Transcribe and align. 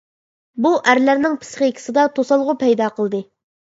بۇ 0.65 0.71
ئەرلەرنىڭ 0.79 1.37
پىسخىكىسىدا 1.45 2.09
توسالغۇ 2.19 2.61
پەيدا 2.67 2.93
قىلدى. 3.01 3.27